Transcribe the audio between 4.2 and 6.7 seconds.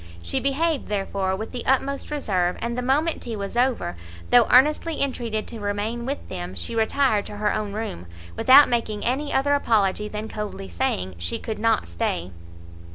though earnestly entreated to remain with them,